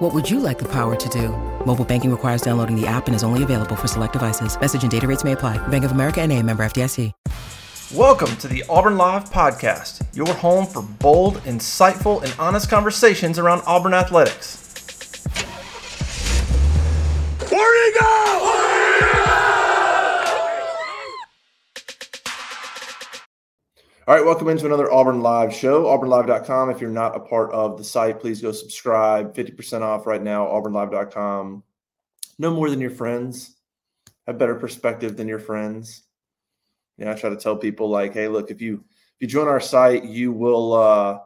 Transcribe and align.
What 0.00 0.14
would 0.14 0.30
you 0.30 0.40
like 0.40 0.58
the 0.58 0.68
power 0.68 0.96
to 0.96 1.08
do? 1.10 1.28
Mobile 1.66 1.84
banking 1.84 2.10
requires 2.10 2.40
downloading 2.40 2.74
the 2.74 2.86
app 2.86 3.06
and 3.06 3.14
is 3.14 3.22
only 3.22 3.42
available 3.42 3.76
for 3.76 3.86
select 3.86 4.14
devices. 4.14 4.58
Message 4.58 4.80
and 4.80 4.90
data 4.90 5.06
rates 5.06 5.24
may 5.24 5.32
apply. 5.32 5.58
Bank 5.68 5.84
of 5.84 5.92
America 5.92 6.22
and 6.22 6.32
a 6.32 6.42
member 6.42 6.62
FDIC. 6.62 7.12
Welcome 7.94 8.34
to 8.36 8.48
the 8.48 8.64
Auburn 8.70 8.96
Live 8.96 9.28
Podcast, 9.28 10.06
your 10.16 10.32
home 10.32 10.64
for 10.64 10.80
bold, 10.80 11.34
insightful, 11.42 12.22
and 12.22 12.34
honest 12.38 12.70
conversations 12.70 13.38
around 13.38 13.60
Auburn 13.66 13.92
athletics. 13.92 14.69
All 24.10 24.16
right, 24.16 24.24
welcome 24.24 24.48
into 24.48 24.66
another 24.66 24.92
Auburn 24.92 25.20
Live 25.20 25.54
show. 25.54 25.84
AuburnLive.com. 25.84 26.68
If 26.68 26.80
you're 26.80 26.90
not 26.90 27.16
a 27.16 27.20
part 27.20 27.52
of 27.52 27.78
the 27.78 27.84
site, 27.84 28.18
please 28.18 28.42
go 28.42 28.50
subscribe. 28.50 29.32
50% 29.36 29.82
off 29.82 30.04
right 30.04 30.20
now, 30.20 30.46
AuburnLive.com. 30.46 31.62
Know 32.36 32.50
more 32.52 32.68
than 32.70 32.80
your 32.80 32.90
friends. 32.90 33.54
Have 34.26 34.36
better 34.36 34.56
perspective 34.56 35.16
than 35.16 35.28
your 35.28 35.38
friends. 35.38 36.02
Yeah, 36.98 37.12
I 37.12 37.14
try 37.14 37.30
to 37.30 37.36
tell 37.36 37.56
people 37.56 37.88
like, 37.88 38.12
hey, 38.12 38.26
look, 38.26 38.50
if 38.50 38.60
you 38.60 38.82
if 38.88 39.20
you 39.20 39.28
join 39.28 39.46
our 39.46 39.60
site, 39.60 40.02
you 40.02 40.32
will 40.32 40.74
uh 40.74 41.20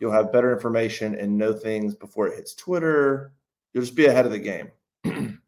you'll 0.00 0.10
have 0.10 0.32
better 0.32 0.52
information 0.52 1.14
and 1.14 1.38
know 1.38 1.52
things 1.52 1.94
before 1.94 2.26
it 2.26 2.34
hits 2.34 2.52
Twitter. 2.52 3.30
You'll 3.72 3.84
just 3.84 3.94
be 3.94 4.06
ahead 4.06 4.26
of 4.26 4.32
the 4.32 4.40
game. 4.40 4.72
um, 5.04 5.38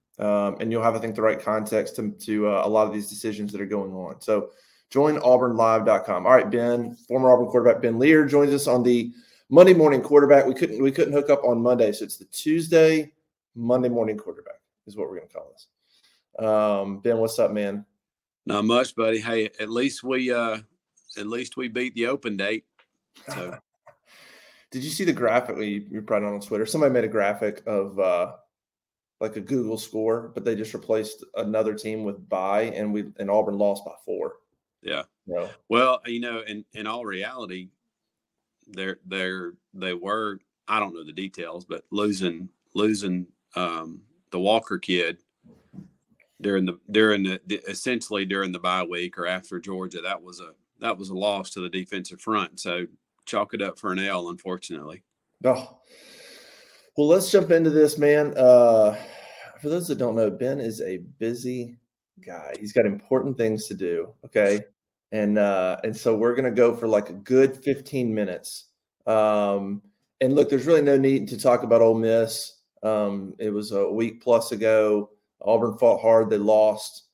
and 0.60 0.70
you'll 0.70 0.84
have, 0.84 0.94
I 0.94 1.00
think, 1.00 1.16
the 1.16 1.22
right 1.22 1.40
context 1.40 1.96
to, 1.96 2.12
to 2.12 2.46
uh, 2.46 2.62
a 2.64 2.68
lot 2.68 2.86
of 2.86 2.92
these 2.92 3.10
decisions 3.10 3.50
that 3.50 3.60
are 3.60 3.66
going 3.66 3.90
on. 3.90 4.20
So 4.20 4.50
join 4.90 5.16
auburnlive.com. 5.16 6.26
All 6.26 6.32
right, 6.32 6.50
Ben, 6.50 6.94
former 7.08 7.30
Auburn 7.30 7.46
quarterback 7.46 7.82
Ben 7.82 7.98
Leard 7.98 8.28
joins 8.28 8.52
us 8.52 8.66
on 8.66 8.82
the 8.82 9.12
Monday 9.48 9.74
morning 9.74 10.00
quarterback. 10.00 10.46
We 10.46 10.54
couldn't 10.54 10.82
we 10.82 10.92
couldn't 10.92 11.12
hook 11.12 11.30
up 11.30 11.44
on 11.44 11.60
Monday, 11.60 11.92
so 11.92 12.04
it's 12.04 12.16
the 12.16 12.24
Tuesday 12.26 13.12
Monday 13.54 13.88
morning 13.88 14.16
quarterback 14.16 14.60
is 14.86 14.96
what 14.96 15.08
we're 15.08 15.16
going 15.16 15.28
to 15.28 15.34
call 15.34 15.52
this. 15.52 16.46
Um, 16.46 17.00
ben, 17.00 17.18
what's 17.18 17.38
up, 17.38 17.52
man? 17.52 17.84
Not 18.44 18.64
much, 18.64 18.94
buddy. 18.94 19.18
Hey, 19.18 19.50
at 19.58 19.70
least 19.70 20.04
we 20.04 20.32
uh 20.32 20.58
at 21.16 21.26
least 21.26 21.56
we 21.56 21.68
beat 21.68 21.94
the 21.94 22.06
open 22.06 22.36
date. 22.36 22.64
So 23.28 23.58
Did 24.70 24.84
you 24.84 24.90
see 24.90 25.04
the 25.04 25.12
graphic 25.12 25.56
we 25.56 25.66
you, 25.68 25.86
you 25.90 26.02
put 26.02 26.22
on 26.22 26.40
Twitter? 26.40 26.66
Somebody 26.66 26.92
made 26.92 27.04
a 27.04 27.08
graphic 27.08 27.62
of 27.66 27.98
uh 27.98 28.32
like 29.20 29.36
a 29.36 29.40
Google 29.40 29.78
score, 29.78 30.30
but 30.34 30.44
they 30.44 30.54
just 30.54 30.74
replaced 30.74 31.24
another 31.36 31.72
team 31.74 32.04
with 32.04 32.28
by 32.28 32.62
and 32.62 32.92
we 32.92 33.06
and 33.18 33.30
Auburn 33.30 33.58
lost 33.58 33.84
by 33.84 33.94
four. 34.04 34.34
Yeah. 34.86 35.02
No. 35.26 35.50
Well, 35.68 36.00
you 36.06 36.20
know, 36.20 36.40
in 36.46 36.64
in 36.72 36.86
all 36.86 37.04
reality, 37.04 37.68
they're 38.68 38.98
they're 39.06 39.54
they 39.74 39.94
were 39.94 40.38
I 40.68 40.80
don't 40.80 40.94
know 40.94 41.04
the 41.04 41.12
details, 41.12 41.64
but 41.64 41.84
losing 41.90 42.48
losing 42.74 43.26
um 43.54 44.02
the 44.30 44.40
Walker 44.40 44.78
kid 44.78 45.18
during 46.40 46.66
the 46.66 46.78
during 46.90 47.22
the, 47.22 47.40
the 47.46 47.60
essentially 47.68 48.24
during 48.24 48.52
the 48.52 48.58
bye 48.58 48.82
week 48.82 49.18
or 49.18 49.26
after 49.26 49.58
Georgia, 49.58 50.00
that 50.00 50.22
was 50.22 50.40
a 50.40 50.52
that 50.80 50.96
was 50.96 51.10
a 51.10 51.14
loss 51.14 51.50
to 51.50 51.60
the 51.60 51.68
defensive 51.68 52.20
front. 52.20 52.60
So 52.60 52.86
chalk 53.24 53.54
it 53.54 53.62
up 53.62 53.78
for 53.78 53.92
an 53.92 53.98
L, 53.98 54.28
unfortunately. 54.28 55.02
Oh. 55.44 55.78
Well, 56.96 57.08
let's 57.08 57.30
jump 57.30 57.50
into 57.50 57.70
this, 57.70 57.98
man. 57.98 58.32
Uh, 58.36 58.96
for 59.60 59.68
those 59.68 59.88
that 59.88 59.98
don't 59.98 60.16
know, 60.16 60.30
Ben 60.30 60.60
is 60.60 60.80
a 60.80 60.98
busy 61.18 61.76
guy. 62.24 62.54
He's 62.58 62.72
got 62.72 62.86
important 62.86 63.36
things 63.36 63.66
to 63.66 63.74
do. 63.74 64.14
Okay. 64.24 64.64
And 65.12 65.38
uh, 65.38 65.78
and 65.84 65.96
so 65.96 66.16
we're 66.16 66.34
gonna 66.34 66.50
go 66.50 66.74
for 66.74 66.88
like 66.88 67.10
a 67.10 67.14
good 67.14 67.56
15 67.62 68.14
minutes. 68.14 68.66
Um, 69.06 69.82
and 70.20 70.34
look, 70.34 70.48
there's 70.48 70.66
really 70.66 70.82
no 70.82 70.96
need 70.96 71.28
to 71.28 71.38
talk 71.38 71.62
about 71.62 71.82
Ole 71.82 71.94
Miss. 71.94 72.60
Um, 72.82 73.34
it 73.38 73.50
was 73.50 73.72
a 73.72 73.90
week 73.90 74.22
plus 74.22 74.52
ago. 74.52 75.10
Auburn 75.42 75.76
fought 75.78 76.00
hard, 76.00 76.30
they 76.30 76.38
lost. 76.38 77.04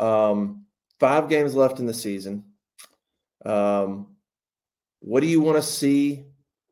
Um, 0.00 0.64
five 0.98 1.28
games 1.28 1.54
left 1.54 1.80
in 1.80 1.86
the 1.86 1.94
season. 1.94 2.44
Um, 3.44 4.08
what 5.00 5.20
do 5.20 5.26
you 5.26 5.40
want 5.40 5.56
to 5.56 5.62
see? 5.62 6.24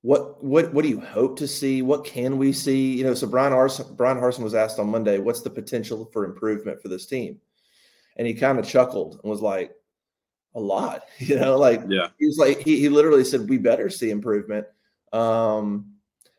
What 0.03 0.43
what 0.43 0.73
what 0.73 0.83
do 0.83 0.89
you 0.89 1.01
hope 1.01 1.39
to 1.39 1.49
see? 1.49 1.83
What 1.83 2.05
can 2.05 2.39
we 2.39 2.53
see? 2.53 2.97
You 2.97 3.05
know, 3.05 3.15
so 3.15 3.27
Bryan 3.27 3.53
Harsin, 3.53 3.97
Bryan 3.97 4.19
Harsin 4.19 4.41
was 4.41 4.55
asked 4.55 4.79
on 4.79 4.89
Monday, 4.89 5.19
what's 5.19 5.43
the 5.43 5.51
potential 5.51 6.09
for 6.13 6.25
improvement 6.25 6.81
for 6.81 6.89
this 6.89 7.07
team? 7.07 7.41
And 8.17 8.27
he 8.27 8.35
kind 8.35 8.59
of 8.59 8.67
chuckled 8.67 9.21
and 9.23 9.31
was 9.31 9.43
like, 9.43 9.73
a 10.57 10.61
lot, 10.61 11.05
you 11.19 11.39
know, 11.39 11.57
like 11.57 11.83
Yeah. 11.89 12.09
he 12.19 12.27
was 12.27 12.39
like 12.39 12.59
he, 12.59 12.81
he 12.81 12.89
literally 12.89 13.25
said 13.25 13.49
we 13.49 13.59
better 13.59 13.89
see 13.89 14.11
improvement. 14.11 14.67
Um 15.13 15.93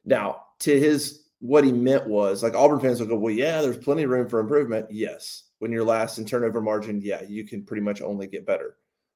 now 0.04 0.44
to 0.60 0.78
his 0.78 1.24
what 1.40 1.64
he 1.64 1.72
meant 1.72 2.08
was 2.08 2.44
like 2.44 2.56
Auburn 2.56 2.80
fans 2.80 3.00
will 3.00 3.08
go, 3.08 3.16
Well, 3.16 3.34
yeah, 3.34 3.62
there's 3.62 3.78
plenty 3.78 4.04
of 4.04 4.10
room 4.10 4.28
for 4.28 4.40
improvement. 4.40 4.88
Yes. 4.92 5.44
When 5.60 5.72
you're 5.72 5.86
last 5.86 6.18
in 6.18 6.26
turnover 6.26 6.62
margin, 6.62 7.02
yeah, 7.02 7.22
you 7.24 7.46
can 7.46 7.64
pretty 7.64 7.82
much 7.82 8.02
only 8.02 8.28
get 8.28 8.46
better. 8.46 8.76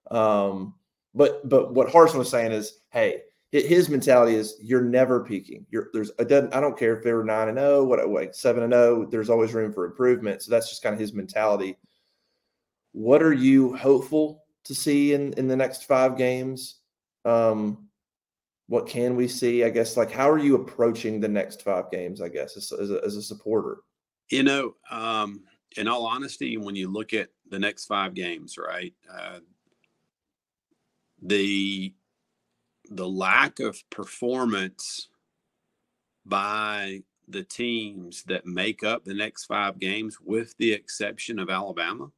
Um, 0.09 0.75
but 1.13 1.47
but 1.47 1.73
what 1.73 1.90
Harsin 1.90 2.16
was 2.16 2.29
saying 2.29 2.51
is, 2.51 2.79
hey, 2.90 3.22
his 3.51 3.90
mentality 3.90 4.35
is 4.35 4.56
you're 4.61 4.81
never 4.81 5.23
peaking. 5.23 5.66
You're 5.69 5.90
there's 5.94 6.09
it 6.17 6.29
doesn't 6.29 6.56
I 6.56 6.61
don't 6.61 6.78
care 6.78 6.95
if 6.95 7.03
they 7.03 7.13
were 7.13 7.23
nine 7.23 7.50
and 7.50 7.59
oh, 7.59 7.84
what 7.84 8.07
like 8.09 8.34
seven 8.34 8.63
and 8.63 8.73
oh, 8.73 9.06
there's 9.11 9.29
always 9.29 9.53
room 9.53 9.73
for 9.73 9.85
improvement. 9.85 10.41
So 10.41 10.51
that's 10.51 10.69
just 10.69 10.81
kind 10.81 10.94
of 10.94 11.00
his 11.00 11.13
mentality. 11.13 11.78
What 12.94 13.22
are 13.22 13.34
you 13.34 13.75
hopeful 13.75 14.44
to 14.66 14.75
see 14.75 15.13
in 15.13 15.33
in 15.33 15.47
the 15.47 15.55
next 15.55 15.85
five 15.85 16.17
games? 16.17 16.79
Um, 17.25 17.88
what 18.67 18.88
can 18.88 19.16
we 19.16 19.27
see? 19.27 19.63
I 19.63 19.69
guess 19.69 19.97
like 19.97 20.11
how 20.11 20.29
are 20.29 20.38
you 20.38 20.55
approaching 20.55 21.19
the 21.19 21.27
next 21.27 21.61
five 21.61 21.91
games? 21.91 22.22
I 22.22 22.29
guess 22.29 22.55
as, 22.55 22.72
as, 22.72 22.91
a, 22.91 23.01
as 23.03 23.16
a 23.16 23.22
supporter. 23.22 23.79
You 24.29 24.44
know, 24.44 24.75
um, 24.89 25.41
in 25.75 25.88
all 25.88 26.05
honesty, 26.05 26.57
when 26.57 26.75
you 26.75 26.89
look 26.89 27.13
at 27.13 27.29
the 27.49 27.59
next 27.59 27.85
five 27.85 28.13
games, 28.13 28.57
right, 28.57 28.94
uh, 29.11 29.39
the 31.22 31.93
the 32.89 33.07
lack 33.07 33.59
of 33.59 33.81
performance 33.89 35.09
by 36.25 37.01
the 37.28 37.43
teams 37.43 38.23
that 38.23 38.45
make 38.45 38.83
up 38.83 39.05
the 39.05 39.13
next 39.13 39.45
five 39.45 39.79
games, 39.79 40.17
with 40.22 40.55
the 40.57 40.73
exception 40.73 41.39
of 41.39 41.49
Alabama, 41.49 42.11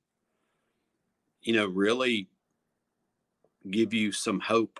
you 1.41 1.53
know, 1.53 1.67
really 1.67 2.27
give 3.69 3.93
you 3.93 4.11
some 4.11 4.39
hope 4.39 4.79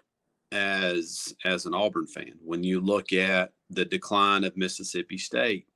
as 0.52 1.34
as 1.46 1.66
an 1.66 1.74
Auburn 1.74 2.08
fan 2.08 2.34
when 2.44 2.64
you 2.64 2.80
look 2.80 3.12
at 3.12 3.52
the 3.70 3.86
decline 3.86 4.44
of 4.44 4.56
Mississippi 4.56 5.18
State 5.18 5.68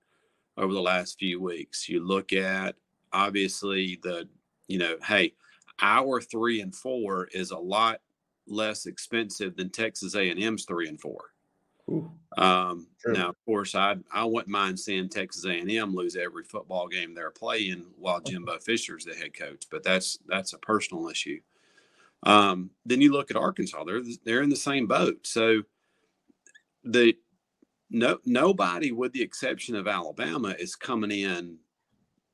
over 0.58 0.74
the 0.74 0.82
last 0.82 1.18
few 1.20 1.42
weeks. 1.42 1.90
You 1.90 2.06
look 2.06 2.34
at 2.34 2.76
obviously 3.12 4.00
the 4.04 4.28
you 4.68 4.78
know, 4.78 4.98
hey, 5.06 5.34
our 5.82 6.22
three 6.22 6.62
and 6.62 6.76
four 6.76 7.28
is 7.32 7.52
a 7.52 7.58
lot 7.58 8.02
less 8.48 8.86
expensive 8.86 9.56
than 9.56 9.70
Texas 9.70 10.16
A&M's 10.16 10.66
three 10.66 10.88
and 10.88 11.00
four. 11.00 11.32
Um, 12.38 12.88
True. 13.02 13.14
now, 13.14 13.30
of 13.30 13.36
course, 13.46 13.74
I 13.74 13.96
I 14.12 14.26
wouldn't 14.26 14.50
mind 14.50 14.80
seeing 14.80 15.10
Texas 15.10 15.46
A&M 15.46 15.96
lose 15.96 16.16
every 16.16 16.44
football 16.44 16.88
game 16.88 17.14
they're 17.14 17.32
playing 17.32 17.86
while 17.98 18.20
Jimbo 18.20 18.60
Fisher's 18.60 19.06
the 19.06 19.16
head 19.16 19.34
coach, 19.34 19.64
but 19.72 19.84
that's 19.84 20.20
that's 20.28 20.54
a 20.54 20.60
personal 20.60 21.08
issue. 21.08 21.40
Um, 22.24 22.72
then 22.86 23.02
you 23.02 23.12
look 23.12 23.32
at 23.32 23.38
Arkansas; 23.38 23.84
they're 23.84 24.02
they're 24.26 24.42
in 24.42 24.50
the 24.50 24.56
same 24.56 24.88
boat. 24.88 25.26
So 25.28 25.64
the 26.84 27.16
no 27.90 28.20
nobody, 28.26 28.92
with 28.92 29.14
the 29.14 29.22
exception 29.22 29.76
of 29.76 29.88
Alabama, 29.88 30.56
is 30.60 30.76
coming 30.76 31.12
in 31.12 31.58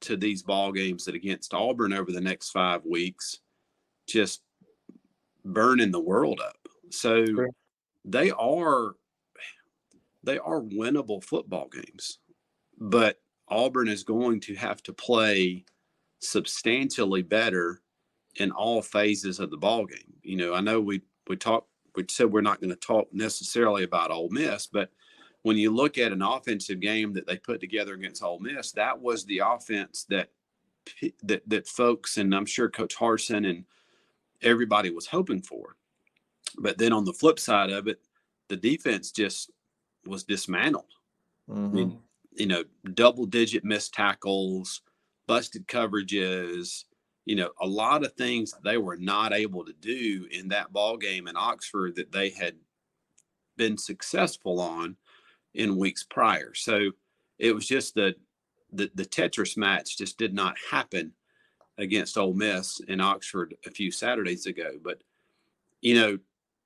to 0.02 0.18
these 0.18 0.44
ball 0.44 0.72
games 0.72 1.06
that 1.06 1.16
against 1.16 1.54
Auburn 1.54 1.94
over 1.94 2.12
the 2.12 2.22
next 2.22 2.52
five 2.52 2.86
weeks, 2.86 3.40
just 4.08 4.42
burning 5.46 5.92
the 5.92 6.00
world 6.00 6.42
up. 6.42 6.58
So 6.90 7.26
Sure. 7.26 7.50
they 8.06 8.32
are 8.32 8.96
they 10.24 10.40
are 10.40 10.62
winnable 10.62 11.24
football 11.24 11.68
games, 11.70 12.20
but 12.80 13.22
Auburn 13.50 13.90
is 13.90 14.04
going 14.04 14.40
to 14.42 14.56
have 14.56 14.82
to 14.84 14.94
play 14.94 15.66
substantially 16.20 17.22
better 17.22 17.83
in 18.38 18.52
all 18.52 18.82
phases 18.82 19.40
of 19.40 19.52
the 19.52 19.58
ball 19.58 19.86
game. 19.86 20.14
You 20.24 20.38
know, 20.38 20.54
I 20.54 20.62
know 20.62 20.80
we 20.82 21.02
we 21.28 21.36
talked 21.36 21.70
we 21.96 22.06
said 22.10 22.32
we're 22.32 22.42
not 22.42 22.60
going 22.60 22.72
to 22.72 22.76
talk 22.76 23.14
necessarily 23.14 23.84
about 23.84 24.12
Ole 24.12 24.30
Miss, 24.30 24.68
but 24.68 24.90
when 25.44 25.58
you 25.58 25.72
look 25.72 25.98
at 25.98 26.12
an 26.12 26.22
offensive 26.22 26.80
game 26.80 27.14
that 27.14 27.28
they 27.28 27.38
put 27.38 27.60
together 27.60 27.94
against 27.94 28.24
Ole 28.24 28.40
Miss, 28.40 28.72
that 28.72 29.00
was 29.00 29.26
the 29.26 29.40
offense 29.46 30.06
that 30.10 30.30
that 31.24 31.48
that 31.48 31.68
folks 31.68 32.18
and 32.18 32.34
I'm 32.34 32.46
sure 32.46 32.70
Coach 32.70 32.96
Harsin 32.96 33.50
and 33.50 33.66
everybody 34.42 34.90
was 34.90 35.08
hoping 35.08 35.42
for. 35.42 35.76
But 36.58 36.78
then 36.78 36.94
on 36.94 37.06
the 37.06 37.14
flip 37.14 37.40
side 37.40 37.72
of 37.72 37.88
it, 37.88 38.00
the 38.50 38.58
defense 38.58 39.12
just 39.12 39.52
was 40.06 40.24
dismantled. 40.24 40.92
Mhm. 41.50 41.70
I 41.70 41.74
mean, 41.74 42.00
you 42.34 42.48
know, 42.48 42.64
double 42.94 43.26
digit 43.26 43.64
missed 43.64 43.94
tackles, 43.94 44.82
busted 45.28 45.68
coverages, 45.68 46.86
you 47.26 47.36
know, 47.36 47.50
a 47.62 47.68
lot 47.68 48.04
of 48.04 48.14
things 48.14 48.54
they 48.64 48.78
were 48.78 48.98
not 48.98 49.34
able 49.34 49.64
to 49.66 49.74
do 49.74 50.28
in 50.32 50.50
that 50.50 50.74
ball 50.74 50.98
game 50.98 51.28
in 51.28 51.38
Oxford 51.38 51.96
that 51.96 52.12
they 52.12 52.30
had 52.30 52.56
been 53.58 53.78
successful 53.78 54.60
on 54.60 54.96
in 55.54 55.78
weeks 55.78 56.04
prior. 56.04 56.54
So 56.54 56.92
it 57.40 57.54
was 57.54 57.68
just 57.68 57.96
the 57.96 58.16
the, 58.76 58.90
the 58.96 59.06
Tetris 59.06 59.56
match 59.56 60.00
just 60.00 60.18
did 60.18 60.34
not 60.34 60.56
happen 60.72 61.14
against 61.78 62.18
Ole 62.18 62.34
Miss 62.34 62.80
in 62.88 63.00
Oxford 63.00 63.56
a 63.68 63.70
few 63.70 63.92
Saturdays 63.92 64.48
ago. 64.48 64.72
But 64.84 65.04
you 65.82 65.96
know, 65.96 66.18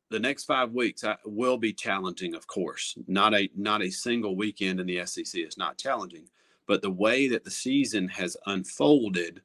the 0.09 0.19
next 0.19 0.45
five 0.45 0.71
weeks 0.71 1.03
will 1.25 1.57
be 1.57 1.73
challenging, 1.73 2.33
of 2.33 2.47
course. 2.47 2.97
Not 3.07 3.33
a 3.33 3.49
not 3.55 3.81
a 3.81 3.89
single 3.89 4.35
weekend 4.35 4.79
in 4.79 4.87
the 4.87 5.05
SEC 5.05 5.41
is 5.41 5.57
not 5.57 5.77
challenging, 5.77 6.27
but 6.67 6.81
the 6.81 6.91
way 6.91 7.27
that 7.27 7.43
the 7.43 7.51
season 7.51 8.07
has 8.09 8.37
unfolded, 8.45 9.41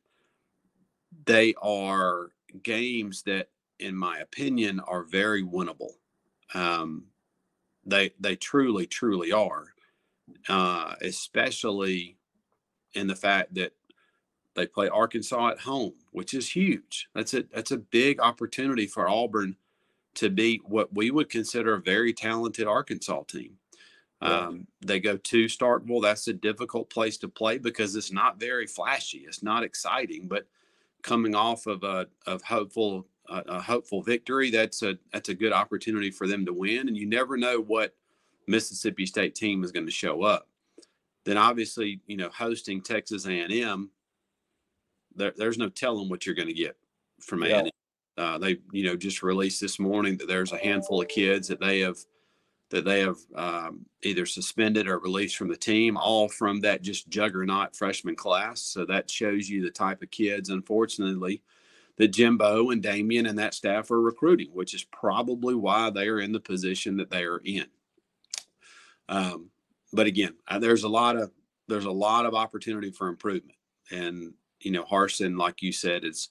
they 1.24 1.54
are 1.62 2.30
games 2.62 3.22
that, 3.22 3.48
in 3.78 3.96
my 3.96 4.18
opinion, 4.18 4.80
are 4.80 5.02
very 5.02 5.42
winnable. 5.42 5.92
Um, 6.54 7.06
they 7.84 8.12
they 8.20 8.36
truly 8.36 8.86
truly 8.86 9.32
are, 9.32 9.74
uh, 10.48 10.94
especially 11.00 12.16
in 12.94 13.06
the 13.06 13.16
fact 13.16 13.54
that 13.54 13.72
they 14.54 14.66
play 14.66 14.88
Arkansas 14.88 15.50
at 15.50 15.60
home, 15.60 15.94
which 16.10 16.34
is 16.34 16.50
huge. 16.50 17.08
That's 17.14 17.34
a 17.34 17.44
that's 17.52 17.70
a 17.70 17.78
big 17.78 18.20
opportunity 18.20 18.86
for 18.86 19.08
Auburn 19.08 19.56
to 20.14 20.28
beat 20.28 20.62
what 20.68 20.94
we 20.94 21.10
would 21.10 21.30
consider 21.30 21.74
a 21.74 21.80
very 21.80 22.12
talented 22.12 22.66
Arkansas 22.66 23.22
team. 23.24 23.58
Um, 24.20 24.68
they 24.80 25.00
go 25.00 25.16
to 25.16 25.44
Starkville. 25.46 26.02
That's 26.02 26.28
a 26.28 26.32
difficult 26.32 26.90
place 26.90 27.16
to 27.18 27.28
play 27.28 27.58
because 27.58 27.96
it's 27.96 28.12
not 28.12 28.38
very 28.38 28.66
flashy. 28.66 29.24
It's 29.26 29.42
not 29.42 29.64
exciting, 29.64 30.28
but 30.28 30.46
coming 31.02 31.34
off 31.34 31.66
of 31.66 31.82
a 31.82 32.06
of 32.26 32.42
hopeful 32.42 33.06
a, 33.28 33.42
a 33.46 33.60
hopeful 33.60 34.02
victory, 34.02 34.50
that's 34.50 34.82
a 34.82 34.98
that's 35.12 35.28
a 35.28 35.34
good 35.34 35.52
opportunity 35.52 36.10
for 36.10 36.26
them 36.26 36.46
to 36.46 36.52
win. 36.52 36.88
And 36.88 36.96
you 36.96 37.06
never 37.06 37.36
know 37.36 37.60
what 37.60 37.94
Mississippi 38.46 39.06
State 39.06 39.34
team 39.34 39.64
is 39.64 39.72
going 39.72 39.86
to 39.86 39.92
show 39.92 40.22
up. 40.22 40.48
Then 41.24 41.36
obviously, 41.36 42.00
you 42.06 42.16
know, 42.16 42.30
hosting 42.30 42.82
Texas 42.82 43.26
A&M, 43.26 43.90
there, 45.14 45.32
there's 45.36 45.58
no 45.58 45.68
telling 45.68 46.08
what 46.08 46.26
you're 46.26 46.34
going 46.34 46.48
to 46.48 46.54
get 46.54 46.76
from 47.20 47.44
Yeah. 47.44 47.60
A&M. 47.60 47.70
Uh, 48.18 48.38
they, 48.38 48.58
you 48.72 48.84
know, 48.84 48.96
just 48.96 49.22
released 49.22 49.60
this 49.60 49.78
morning 49.78 50.16
that 50.18 50.28
there's 50.28 50.52
a 50.52 50.58
handful 50.58 51.00
of 51.00 51.08
kids 51.08 51.48
that 51.48 51.60
they 51.60 51.80
have 51.80 51.96
that 52.72 52.86
they 52.86 53.00
have 53.00 53.18
um, 53.34 53.84
either 54.02 54.24
suspended 54.24 54.88
or 54.88 54.98
released 54.98 55.36
from 55.36 55.48
the 55.48 55.56
team, 55.56 55.98
all 55.98 56.26
from 56.26 56.60
that 56.60 56.80
just 56.80 57.08
juggernaut 57.10 57.76
freshman 57.76 58.16
class. 58.16 58.62
So 58.62 58.86
that 58.86 59.10
shows 59.10 59.48
you 59.48 59.62
the 59.62 59.70
type 59.70 60.02
of 60.02 60.10
kids, 60.10 60.48
unfortunately, 60.48 61.42
that 61.98 62.08
Jimbo 62.08 62.70
and 62.70 62.82
Damien 62.82 63.26
and 63.26 63.38
that 63.38 63.52
staff 63.52 63.90
are 63.90 64.00
recruiting, 64.00 64.48
which 64.54 64.74
is 64.74 64.84
probably 64.84 65.54
why 65.54 65.90
they 65.90 66.08
are 66.08 66.20
in 66.20 66.32
the 66.32 66.40
position 66.40 66.96
that 66.96 67.10
they 67.10 67.24
are 67.24 67.42
in. 67.44 67.66
Um, 69.10 69.50
but 69.92 70.06
again, 70.06 70.34
uh, 70.48 70.58
there's 70.58 70.84
a 70.84 70.88
lot 70.88 71.16
of 71.16 71.30
there's 71.68 71.84
a 71.84 71.90
lot 71.90 72.24
of 72.24 72.34
opportunity 72.34 72.90
for 72.90 73.08
improvement, 73.08 73.58
and 73.90 74.32
you 74.60 74.70
know, 74.70 74.84
Harsin, 74.84 75.38
like 75.38 75.60
you 75.60 75.72
said, 75.72 76.04
is 76.04 76.30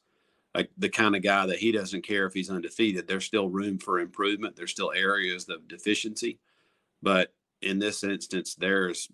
like 0.54 0.70
the 0.78 0.90
kind 0.90 1.16
of 1.16 1.24
guy 1.24 1.46
that 1.46 1.60
he 1.60 1.72
doesn't 1.72 2.06
care 2.06 2.26
if 2.26 2.34
he's 2.34 2.50
undefeated. 2.50 3.08
There's 3.08 3.26
still 3.26 3.50
room 3.50 3.78
for 3.78 4.00
improvement. 4.00 4.56
There's 4.56 4.72
still 4.72 4.92
areas 4.96 5.48
of 5.50 5.68
deficiency, 5.68 6.40
but 7.02 7.34
in 7.62 7.80
this 7.80 8.04
instance, 8.04 8.56
there's 8.56 9.10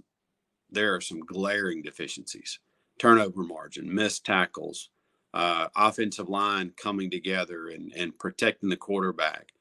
there 0.69 0.95
are 0.95 1.01
some 1.01 1.19
glaring 1.19 1.81
deficiencies: 1.81 2.59
turnover 2.99 3.43
margin, 3.43 3.93
missed 3.93 4.25
tackles, 4.25 4.89
uh, 5.33 5.67
offensive 5.75 6.29
line 6.29 6.73
coming 6.81 7.09
together 7.09 7.69
and 7.69 7.93
and 7.95 8.17
protecting 8.17 8.69
the 8.69 8.77
quarterback. 8.77 9.51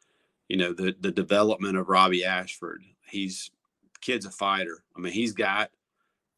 You 0.49 0.57
know, 0.57 0.73
the 0.73 0.97
the 1.01 1.13
development 1.13 1.77
of 1.77 1.89
Robby 1.89 2.25
Ashford. 2.25 2.83
He's 3.09 3.51
kid's 4.01 4.27
a 4.27 4.31
fighter. 4.31 4.83
I 4.97 5.01
mean, 5.01 5.13
he's 5.13 5.33
got 5.33 5.71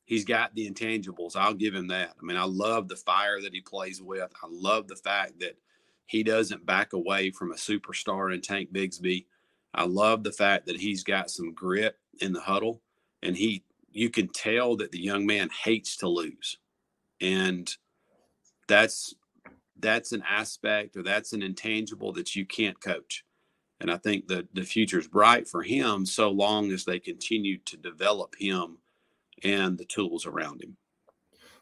he's 0.09 0.25
got 0.25 0.55
the 0.55 0.69
intangibles. 0.69 1.37
I'll 1.37 1.53
give 1.53 1.75
him 1.75 1.89
that. 1.89 2.15
I 2.19 2.25
mean, 2.25 2.39
I 2.39 2.45
love 2.45 2.89
the 2.89 2.97
fire 2.97 3.43
that 3.43 3.53
he 3.53 3.61
plays 3.61 4.01
with. 4.01 4.33
I 4.43 4.47
love 4.51 4.89
the 4.89 4.97
fact 4.97 5.39
that 5.41 5.59
he 6.07 6.23
doesn't 6.23 6.65
back 6.65 6.95
away 6.95 7.31
from 7.31 7.53
a 7.53 7.57
superstar 7.57 8.35
in 8.35 8.41
Tank 8.41 8.73
Bigsby. 8.73 9.27
I 9.75 9.85
love 9.85 10.25
the 10.25 10.33
fact 10.33 10.65
that 10.67 10.81
he's 10.81 11.05
got 11.05 11.31
some 11.31 11.53
grit 11.53 11.99
in 12.23 12.33
the 12.33 12.41
huddle 12.41 12.81
and 13.23 13.37
he 13.37 13.63
you 13.91 14.09
can 14.09 14.29
tell 14.29 14.77
that 14.77 14.93
the 14.93 15.01
young 15.01 15.27
man 15.27 15.51
hates 15.63 15.99
to 15.99 16.09
lose. 16.09 16.57
And 17.21 17.71
that's 18.67 19.15
that's 19.79 20.13
an 20.13 20.25
aspect 20.27 20.97
or 20.97 21.03
that's 21.03 21.35
an 21.35 21.43
intangible 21.43 22.15
that 22.15 22.35
you 22.35 22.47
can't 22.47 22.81
coach. 22.81 23.27
And 23.81 23.91
I 23.91 23.99
think 23.99 24.27
that 24.29 24.55
the 24.55 24.63
future's 24.63 25.07
bright 25.07 25.47
for 25.47 25.63
him 25.63 26.07
so 26.07 26.31
long 26.31 26.73
as 26.73 26.87
they 26.87 26.99
continue 26.99 27.59
to 27.67 27.77
develop 27.77 28.35
him 28.39 28.79
and 29.45 29.79
the 29.79 29.85
tools 29.85 30.27
around 30.27 30.63
him. 30.63 30.77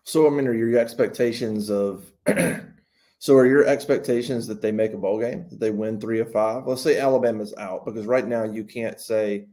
So, 0.05 0.27
I 0.27 0.31
mean, 0.31 0.47
are 0.47 0.55
your 0.55 0.79
expectations 0.79 1.71
of 1.71 2.11
so 3.19 3.35
are 3.37 3.47
your 3.47 3.67
expectations 3.67 4.47
that 4.47 4.63
they 4.63 4.73
make 4.73 4.93
a 4.93 4.99
bowl 4.99 5.19
game, 5.19 5.47
that 5.51 5.59
they 5.59 5.71
win 5.71 6.01
three 6.01 6.21
of 6.21 6.31
five? 6.31 6.67
Let's 6.67 6.83
say 6.83 6.99
Alabama's 6.99 7.55
out, 7.59 7.85
because 7.85 8.07
right 8.07 8.27
now 8.27 8.45
you 8.45 8.65
can't 8.65 9.01
say 9.01 9.47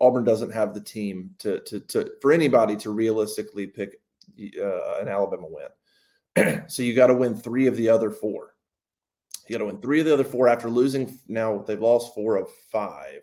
Auburn 0.00 0.24
doesn't 0.24 0.52
have 0.52 0.74
the 0.74 0.80
team 0.80 1.30
to 1.38 1.60
to 1.60 1.80
to 1.80 2.10
for 2.20 2.32
anybody 2.32 2.76
to 2.76 2.90
realistically 2.90 3.66
pick 3.66 4.00
uh, 4.60 5.00
an 5.00 5.08
Alabama 5.08 5.46
win. 5.48 6.64
so 6.68 6.82
you 6.82 6.94
got 6.94 7.06
to 7.06 7.14
win 7.14 7.34
three 7.34 7.66
of 7.66 7.76
the 7.76 7.88
other 7.88 8.10
four. 8.10 8.54
You 9.48 9.54
got 9.54 9.60
to 9.60 9.66
win 9.66 9.80
three 9.80 10.00
of 10.00 10.06
the 10.06 10.12
other 10.12 10.24
four 10.24 10.48
after 10.48 10.68
losing. 10.68 11.18
Now 11.28 11.58
they've 11.58 11.80
lost 11.80 12.14
four 12.14 12.36
of 12.36 12.48
five. 12.70 13.22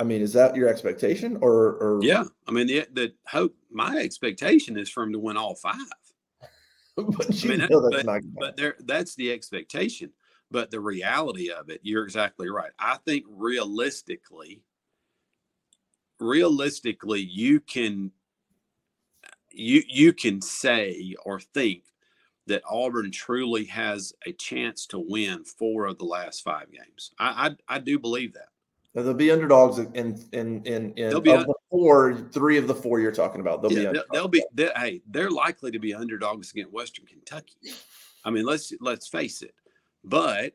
I 0.00 0.02
mean, 0.02 0.22
is 0.22 0.32
that 0.32 0.56
your 0.56 0.66
expectation, 0.66 1.36
or, 1.42 1.52
or 1.52 2.00
Yeah, 2.02 2.24
I 2.48 2.52
mean 2.52 2.66
the 2.66 2.86
the 2.92 3.12
hope. 3.26 3.54
My 3.70 3.98
expectation 3.98 4.78
is 4.78 4.88
for 4.88 5.02
him 5.02 5.12
to 5.12 5.18
win 5.18 5.36
all 5.36 5.54
five. 5.54 5.76
but 6.96 7.44
I 7.44 7.46
mean, 7.46 7.58
that- 7.58 7.68
that's 7.68 8.04
but, 8.04 8.22
but 8.38 8.56
there 8.56 8.76
that's 8.80 9.14
the 9.14 9.30
expectation. 9.30 10.10
But 10.50 10.70
the 10.70 10.80
reality 10.80 11.50
of 11.50 11.68
it, 11.68 11.80
you're 11.84 12.02
exactly 12.02 12.48
right. 12.48 12.72
I 12.78 12.96
think 13.04 13.26
realistically, 13.28 14.62
realistically, 16.18 17.20
you 17.20 17.60
can 17.60 18.10
you 19.50 19.82
you 19.86 20.14
can 20.14 20.40
say 20.40 21.14
or 21.24 21.40
think 21.40 21.84
that 22.46 22.62
Auburn 22.68 23.12
truly 23.12 23.66
has 23.66 24.14
a 24.26 24.32
chance 24.32 24.86
to 24.86 24.98
win 24.98 25.44
four 25.44 25.84
of 25.84 25.98
the 25.98 26.04
last 26.06 26.42
five 26.42 26.72
games. 26.72 27.12
I 27.18 27.50
I, 27.68 27.76
I 27.76 27.78
do 27.80 27.98
believe 27.98 28.32
that. 28.32 28.48
They'll 28.94 29.14
be 29.14 29.30
underdogs 29.30 29.78
in 29.78 29.94
in 30.32 30.62
in, 30.64 30.92
in 30.94 31.10
They'll 31.10 31.20
be 31.20 31.30
of 31.30 31.40
un- 31.40 31.46
the 31.46 31.54
four, 31.70 32.14
three 32.32 32.58
of 32.58 32.66
the 32.66 32.74
four 32.74 32.98
you're 32.98 33.12
talking 33.12 33.40
about. 33.40 33.62
They'll 33.62 33.70
be 33.70 33.84
they'll, 33.84 34.04
they'll 34.12 34.28
be 34.28 34.44
they, 34.52 34.70
hey, 34.76 35.02
they're 35.06 35.30
likely 35.30 35.70
to 35.70 35.78
be 35.78 35.94
underdogs 35.94 36.50
against 36.50 36.72
Western 36.72 37.06
Kentucky. 37.06 37.54
I 38.24 38.30
mean, 38.30 38.44
let's 38.44 38.72
let's 38.80 39.06
face 39.06 39.42
it. 39.42 39.54
But 40.02 40.54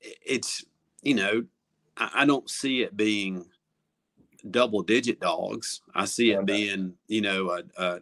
It's 0.00 0.64
you 1.02 1.14
know, 1.14 1.44
I, 1.96 2.10
I 2.14 2.26
don't 2.26 2.48
see 2.48 2.82
it 2.82 2.96
being 2.96 3.46
double 4.50 4.82
digit 4.82 5.20
dogs. 5.20 5.82
I 5.94 6.04
see 6.04 6.32
it 6.32 6.46
being 6.46 6.94
you 7.06 7.20
know 7.20 7.50
a, 7.50 7.62
a, 7.76 8.00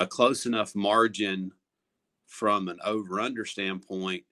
a 0.00 0.06
close 0.06 0.46
enough 0.46 0.74
margin 0.74 1.52
from 2.26 2.68
an 2.68 2.78
over 2.84 3.20
under 3.20 3.44
standpoint 3.44 4.22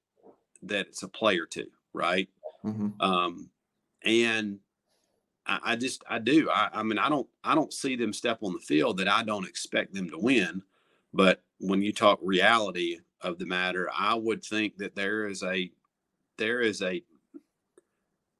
that 0.62 0.86
it's 0.86 1.02
a 1.02 1.08
play 1.08 1.38
or 1.38 1.46
two, 1.46 1.66
right? 1.92 2.28
Mm-hmm. 2.64 3.00
Um, 3.00 3.50
and 4.04 4.58
I, 5.46 5.58
I, 5.64 5.76
just 5.76 6.04
I 6.08 6.18
do. 6.18 6.50
I, 6.50 6.68
I 6.72 6.82
mean 6.82 6.98
I 6.98 7.08
don't 7.08 7.28
I 7.42 7.54
don't 7.54 7.72
see 7.72 7.96
them 7.96 8.12
step 8.12 8.38
on 8.42 8.52
the 8.52 8.58
field 8.60 8.98
that 8.98 9.08
I 9.08 9.22
don't 9.22 9.48
expect 9.48 9.94
them 9.94 10.10
to 10.10 10.18
win. 10.18 10.62
But 11.12 11.42
when 11.58 11.82
you 11.82 11.92
talk 11.92 12.18
reality 12.22 12.98
of 13.22 13.38
the 13.38 13.46
matter, 13.46 13.90
I 13.96 14.14
would 14.14 14.44
think 14.44 14.76
that 14.78 14.94
there 14.94 15.26
is 15.26 15.42
a 15.42 15.70
there 16.38 16.60
is 16.60 16.82
a 16.82 17.02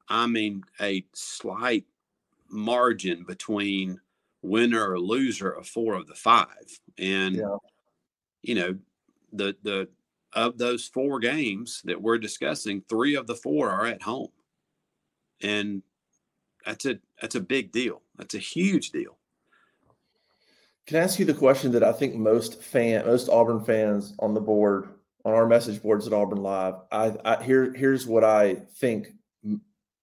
I 0.09 0.27
mean 0.27 0.63
a 0.81 1.07
slight 1.15 1.85
margin 2.49 3.25
between 3.25 4.01
winner 4.43 4.91
or 4.91 5.01
loser 5.01 5.51
of 5.51 5.67
four 5.67 5.95
of 5.95 6.07
the 6.07 6.15
five. 6.15 6.81
And 6.99 7.37
Yeah. 7.37 7.57
you 8.43 8.55
know, 8.55 8.79
the 9.33 9.57
the 9.63 9.89
of 10.33 10.59
those 10.59 10.87
four 10.87 11.19
games 11.19 11.83
that 11.85 12.01
we're 12.01 12.19
discussing, 12.19 12.83
three 12.83 13.15
of 13.15 13.27
the 13.27 13.37
four 13.37 13.71
are 13.71 13.87
at 13.87 14.03
home. 14.03 14.33
And 15.41 15.83
that's 16.65 16.85
a 16.85 16.99
that's 17.21 17.35
a 17.35 17.41
big 17.41 17.73
deal. 17.73 18.03
That's 18.17 18.35
a 18.35 18.39
huge 18.39 18.91
deal. 18.91 19.19
Can 20.87 20.99
I 20.99 21.01
ask 21.01 21.19
you 21.19 21.25
the 21.25 21.35
question 21.35 21.73
that 21.73 21.83
I 21.83 21.93
think 21.93 22.15
most 22.15 22.63
fan, 22.63 23.05
most 23.07 23.29
Auburn 23.29 23.65
fans 23.65 24.15
on 24.21 24.35
the 24.35 24.41
board, 24.41 24.89
on 25.27 25.35
our 25.35 25.47
message 25.47 25.83
boards 25.83 26.07
at 26.07 26.13
Auburn 26.13 26.41
Live, 26.41 26.75
I, 26.93 27.13
I 27.25 27.43
here 27.43 27.75
here's 27.75 28.07
what 28.07 28.23
I 28.23 28.55
think. 28.55 29.09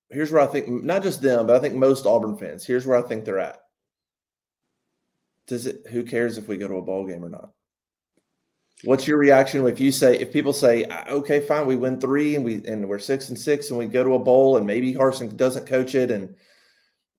Here's 0.10 0.32
where 0.32 0.42
I 0.42 0.48
think 0.48 0.68
not 0.84 1.02
just 1.02 1.22
them, 1.22 1.48
but 1.48 1.56
I 1.56 1.60
think 1.60 1.76
most 1.76 2.06
Auburn 2.06 2.38
fans. 2.38 2.66
Here's 2.66 2.86
where 2.86 2.98
I 2.98 3.08
think 3.08 3.24
they're 3.24 3.40
at. 3.40 3.62
Does 5.48 5.66
it? 5.66 5.88
Who 5.90 6.04
cares 6.04 6.38
if 6.38 6.50
we 6.50 6.58
go 6.58 6.68
to 6.68 6.76
a 6.76 6.82
ball 6.82 7.08
game 7.08 7.24
or 7.24 7.30
not? 7.30 7.52
What's 8.84 9.08
your 9.08 9.18
reaction 9.18 9.66
if 9.66 9.80
you 9.80 9.94
say 9.94 10.20
if 10.20 10.34
people 10.34 10.52
say, 10.52 10.86
okay, 11.08 11.40
fine, 11.40 11.66
we 11.66 11.78
win 11.78 12.02
three 12.02 12.36
and 12.36 12.44
we 12.44 12.56
and 12.66 12.88
we're 12.88 13.00
six 13.00 13.30
and 13.30 13.40
six 13.40 13.70
and 13.70 13.80
we 13.80 13.88
go 13.88 14.04
to 14.04 14.16
a 14.16 14.20
bowl 14.20 14.58
and 14.58 14.68
maybe 14.68 14.94
Harsin 14.94 15.38
doesn't 15.38 15.66
coach 15.66 15.96
it 15.96 16.12
and 16.12 16.36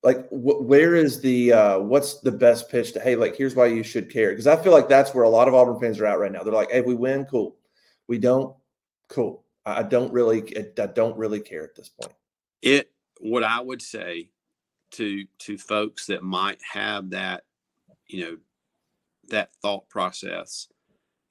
like 0.02 0.28
wh- 0.28 0.60
where 0.60 0.94
is 0.94 1.22
the 1.22 1.52
uh 1.54 1.78
what's 1.78 2.20
the 2.20 2.30
best 2.30 2.70
pitch 2.70 2.92
to 2.92 3.00
hey 3.00 3.16
like 3.16 3.34
here's 3.34 3.54
why 3.54 3.64
you 3.64 3.82
should 3.82 4.12
care 4.12 4.28
because 4.30 4.46
i 4.46 4.54
feel 4.54 4.72
like 4.72 4.86
that's 4.86 5.14
where 5.14 5.24
a 5.24 5.28
lot 5.28 5.48
of 5.48 5.54
auburn 5.54 5.80
fans 5.80 5.98
are 5.98 6.04
at 6.04 6.18
right 6.18 6.30
now 6.30 6.42
they're 6.42 6.52
like 6.52 6.70
hey 6.70 6.82
we 6.82 6.94
win 6.94 7.24
cool 7.24 7.56
we 8.08 8.18
don't 8.18 8.54
cool 9.08 9.44
i 9.66 9.82
don't 9.82 10.12
really 10.12 10.56
i 10.78 10.86
don't 10.86 11.16
really 11.16 11.40
care 11.40 11.64
at 11.64 11.74
this 11.74 11.88
point 11.88 12.12
It 12.62 12.90
what 13.20 13.44
I 13.44 13.60
would 13.60 13.82
say 13.82 14.30
to 14.92 15.24
to 15.38 15.58
folks 15.58 16.06
that 16.06 16.22
might 16.22 16.60
have 16.72 17.10
that, 17.10 17.44
you 18.06 18.24
know, 18.24 18.36
that 19.28 19.54
thought 19.62 19.88
process, 19.88 20.68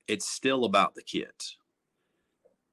it's 0.08 0.27
still 0.27 0.65
about 0.65 0.96
the 0.96 1.03
kids. 1.03 1.58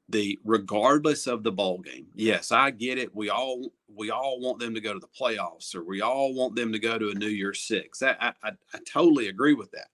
The 0.08 0.38
regardless 0.44 1.28
of 1.28 1.44
the 1.44 1.52
ball 1.52 1.78
game. 1.78 2.06
Yes, 2.14 2.50
I 2.50 2.70
get 2.70 2.98
it. 2.98 3.14
We 3.14 3.30
all 3.30 3.72
we 3.94 4.10
all 4.10 4.40
want 4.40 4.58
them 4.58 4.74
to 4.74 4.80
go 4.80 4.92
to 4.92 4.98
the 4.98 5.06
playoffs 5.06 5.74
or 5.74 5.84
we 5.84 6.00
all 6.00 6.34
want 6.34 6.56
them 6.56 6.72
to 6.72 6.78
go 6.80 6.98
to 6.98 7.10
a 7.10 7.14
New 7.14 7.28
Year's 7.28 7.60
Six. 7.60 8.02
I, 8.02 8.16
I 8.42 8.52
I 8.74 8.78
totally 8.90 9.28
agree 9.28 9.54
with 9.54 9.70
that. 9.72 9.88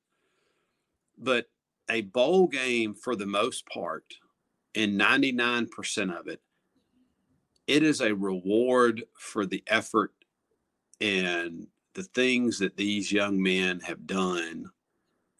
But 1.18 1.46
a 1.90 2.02
bowl 2.02 2.46
game 2.46 2.94
for 2.94 3.16
the 3.16 3.26
most 3.26 3.66
part, 3.66 4.04
and 4.74 5.00
99% 5.00 6.18
of 6.18 6.28
it, 6.28 6.40
it 7.66 7.82
is 7.82 8.00
a 8.00 8.14
reward 8.14 9.04
for 9.18 9.46
the 9.46 9.62
effort 9.66 10.12
and 11.00 11.66
the 11.94 12.02
things 12.02 12.58
that 12.58 12.76
these 12.76 13.10
young 13.10 13.42
men 13.42 13.80
have 13.80 14.06
done 14.06 14.70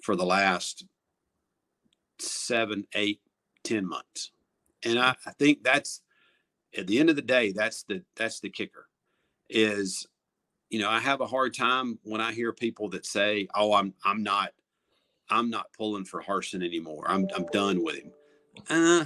for 0.02 0.16
the 0.16 0.24
last 0.24 0.84
seven, 2.18 2.86
eight, 2.94 3.20
ten 3.62 3.86
months. 3.86 4.32
And 4.84 4.98
I, 4.98 5.14
I 5.26 5.32
think 5.32 5.62
that's 5.62 6.00
at 6.76 6.86
the 6.86 6.98
end 6.98 7.10
of 7.10 7.16
the 7.16 7.22
day, 7.22 7.52
that's 7.52 7.82
the 7.84 8.02
that's 8.16 8.40
the 8.40 8.50
kicker. 8.50 8.86
Is 9.48 10.06
you 10.70 10.80
know, 10.80 10.90
I 10.90 10.98
have 10.98 11.20
a 11.20 11.26
hard 11.26 11.54
time 11.54 11.98
when 12.02 12.20
I 12.20 12.32
hear 12.32 12.52
people 12.52 12.88
that 12.90 13.06
say, 13.06 13.48
Oh, 13.54 13.72
I'm 13.72 13.94
I'm 14.04 14.22
not 14.22 14.52
I'm 15.30 15.50
not 15.50 15.72
pulling 15.76 16.04
for 16.04 16.22
Harsin 16.22 16.64
anymore. 16.64 17.04
I'm 17.08 17.28
I'm 17.34 17.46
done 17.46 17.82
with 17.82 17.96
him. 17.96 18.12
Uh, 18.70 19.04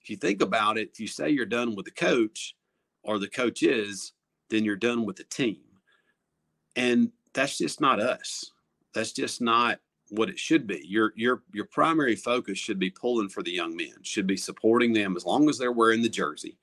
if 0.00 0.10
you 0.10 0.16
think 0.16 0.42
about 0.42 0.78
it, 0.78 0.90
if 0.92 1.00
you 1.00 1.06
say 1.06 1.30
you're 1.30 1.46
done 1.46 1.74
with 1.74 1.86
the 1.86 1.90
coach 1.90 2.54
or 3.02 3.18
the 3.18 3.28
coach 3.28 3.62
is, 3.62 4.12
then 4.50 4.64
you're 4.64 4.76
done 4.76 5.04
with 5.04 5.16
the 5.16 5.24
team. 5.24 5.60
And 6.76 7.10
that's 7.32 7.58
just 7.58 7.80
not 7.80 8.00
us. 8.00 8.52
That's 8.94 9.12
just 9.12 9.40
not 9.40 9.80
what 10.10 10.28
it 10.28 10.38
should 10.38 10.66
be. 10.66 10.82
Your 10.86 11.12
your 11.16 11.42
your 11.52 11.64
primary 11.66 12.16
focus 12.16 12.58
should 12.58 12.78
be 12.78 12.90
pulling 12.90 13.28
for 13.28 13.42
the 13.42 13.50
young 13.52 13.74
men, 13.76 13.94
should 14.02 14.26
be 14.26 14.36
supporting 14.36 14.92
them 14.92 15.16
as 15.16 15.24
long 15.24 15.48
as 15.48 15.58
they're 15.58 15.72
wearing 15.72 16.02
the 16.02 16.08
jersey. 16.08 16.56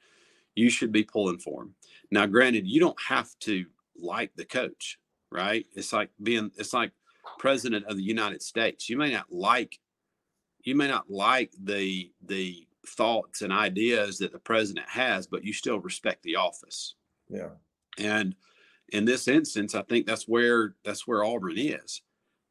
You 0.55 0.69
should 0.69 0.91
be 0.91 1.03
pulling 1.03 1.39
for 1.39 1.61
them. 1.61 1.75
Now, 2.11 2.25
granted, 2.27 2.67
you 2.67 2.79
don't 2.79 3.01
have 3.01 3.37
to 3.39 3.65
like 3.97 4.31
the 4.35 4.45
coach, 4.45 4.99
right? 5.31 5.65
It's 5.75 5.91
like 5.91 6.09
being 6.21 6.51
it's 6.57 6.73
like 6.73 6.91
president 7.37 7.85
of 7.85 7.97
the 7.97 8.03
United 8.03 8.41
States. 8.41 8.89
You 8.89 8.97
may 8.97 9.11
not 9.11 9.31
like 9.31 9.79
you 10.63 10.75
may 10.75 10.87
not 10.87 11.09
like 11.09 11.51
the 11.61 12.11
the 12.21 12.67
thoughts 12.85 13.41
and 13.41 13.53
ideas 13.53 14.17
that 14.17 14.31
the 14.31 14.39
president 14.39 14.87
has, 14.89 15.27
but 15.27 15.43
you 15.43 15.53
still 15.53 15.79
respect 15.79 16.23
the 16.23 16.35
office. 16.35 16.95
yeah 17.29 17.49
And 17.97 18.35
in 18.89 19.05
this 19.05 19.27
instance, 19.27 19.75
I 19.75 19.81
think 19.83 20.05
that's 20.05 20.27
where 20.27 20.75
that's 20.83 21.07
where 21.07 21.23
Auburn 21.23 21.57
is. 21.57 22.01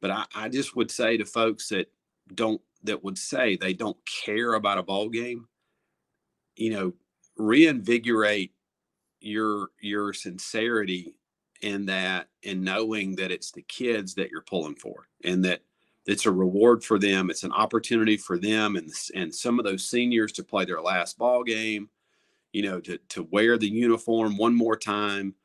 But 0.01 0.11
I, 0.11 0.25
I 0.35 0.49
just 0.49 0.75
would 0.75 0.91
say 0.91 1.17
to 1.17 1.25
folks 1.25 1.69
that 1.69 1.87
don't 2.33 2.61
that 2.83 3.03
would 3.03 3.17
say 3.17 3.55
they 3.55 3.73
don't 3.73 3.97
care 4.05 4.53
about 4.53 4.77
a 4.77 4.83
ball 4.83 5.09
game, 5.09 5.47
you 6.55 6.71
know, 6.71 6.93
reinvigorate 7.37 8.51
your 9.21 9.69
your 9.81 10.13
sincerity 10.13 11.15
in 11.63 11.85
that 11.85 12.27
and 12.45 12.63
knowing 12.63 13.15
that 13.15 13.31
it's 13.31 13.51
the 13.51 13.61
kids 13.63 14.13
that 14.15 14.29
you're 14.29 14.41
pulling 14.41 14.75
for 14.75 15.07
and 15.23 15.43
that 15.43 15.61
it's 16.05 16.25
a 16.25 16.31
reward 16.31 16.83
for 16.83 16.99
them 16.99 17.29
it's 17.29 17.43
an 17.43 17.51
opportunity 17.53 18.17
for 18.17 18.37
them 18.37 18.75
and 18.75 18.91
and 19.15 19.33
some 19.33 19.59
of 19.59 19.65
those 19.65 19.87
seniors 19.87 20.31
to 20.31 20.43
play 20.43 20.65
their 20.65 20.81
last 20.81 21.17
ball 21.17 21.43
game 21.43 21.89
you 22.53 22.61
know 22.61 22.79
to 22.79 22.97
to 23.09 23.23
wear 23.23 23.57
the 23.57 23.67
uniform 23.67 24.37
one 24.37 24.55
more 24.55 24.77
time. 24.77 25.35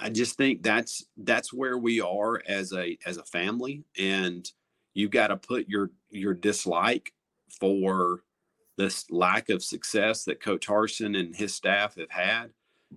I 0.00 0.08
just 0.08 0.36
think 0.36 0.62
that's 0.62 1.04
that's 1.18 1.52
where 1.52 1.76
we 1.76 2.00
are 2.00 2.42
as 2.48 2.72
a 2.72 2.96
as 3.04 3.18
a 3.18 3.24
family 3.24 3.84
and 3.98 4.50
you've 4.94 5.10
got 5.10 5.28
to 5.28 5.36
put 5.36 5.68
your 5.68 5.90
your 6.10 6.32
dislike 6.32 7.12
for 7.60 8.22
this 8.78 9.10
lack 9.10 9.50
of 9.50 9.62
success 9.62 10.24
that 10.24 10.40
coach 10.40 10.66
harsin 10.66 11.18
and 11.18 11.34
his 11.34 11.54
staff 11.54 11.96
have 11.96 12.10
had 12.10 12.50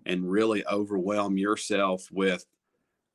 and 0.06 0.30
really 0.30 0.66
overwhelm 0.68 1.38
yourself 1.38 2.08
with 2.12 2.46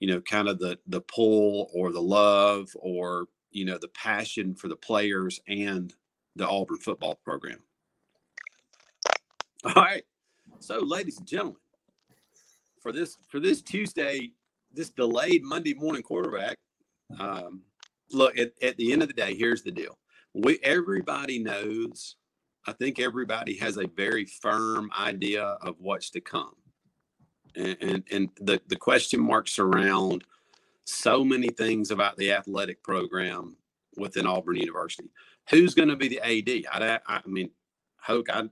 you 0.01 0.09
know 0.09 0.21
kind 0.21 0.49
of 0.49 0.59
the 0.59 0.79
the 0.87 1.01
pull 1.01 1.71
or 1.75 1.93
the 1.93 2.03
love 2.03 2.69
or 2.77 3.27
you 3.51 3.65
know 3.65 3.79
the 3.79 3.89
passion 3.89 4.55
for 4.55 4.69
the 4.69 4.77
players 4.77 5.41
and 5.49 5.95
the 6.37 6.49
auburn 6.49 6.79
football 6.79 7.19
program. 7.25 7.59
All 9.65 9.83
right. 9.83 10.05
So 10.59 10.79
ladies 10.79 11.19
and 11.19 11.27
gentlemen 11.27 11.57
for 12.85 12.93
this 12.93 13.17
for 13.29 13.41
this 13.41 13.63
tuesday 13.63 14.31
this 14.71 14.91
delayed 14.91 15.43
monday 15.43 15.73
morning 15.73 16.03
quarterback 16.03 16.59
um 17.19 17.63
look 18.13 18.39
at, 18.39 18.53
at 18.63 18.77
the 18.77 18.93
end 18.93 19.01
of 19.01 19.09
the 19.09 19.15
day 19.15 19.35
here's 19.35 19.63
the 19.63 19.71
deal. 19.71 19.99
We 20.35 20.59
everybody 20.63 21.39
knows 21.39 22.17
i 22.67 22.73
think 22.73 23.01
everybody 23.01 23.57
has 23.57 23.79
a 23.79 23.87
very 23.97 24.27
firm 24.27 24.91
idea 24.99 25.43
of 25.63 25.77
what's 25.79 26.11
to 26.11 26.21
come 26.21 26.53
and 27.57 28.03
and, 28.11 28.31
the, 28.41 28.61
the 28.69 28.77
question 28.77 29.21
marks 29.21 29.59
around 29.59 30.25
so 30.85 31.25
many 31.25 31.49
things 31.49 31.91
about 31.91 32.17
the 32.17 32.33
athletic 32.33 32.83
program 32.83 33.57
within 33.97 34.27
Auburn 34.27 34.57
University. 34.57 35.11
Who's 35.51 35.75
going 35.75 35.89
to 35.89 35.97
be 35.97 36.09
the 36.09 36.21
AD? 36.21 36.67
I, 36.73 37.01
I 37.07 37.21
mean, 37.27 37.51
Hoke, 37.99 38.29
I, 38.31 38.49